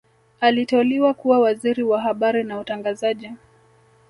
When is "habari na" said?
2.01-2.59